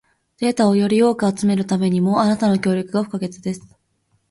[0.39, 3.61] データをより多く集めるためにも、あなたの協力が不可欠です。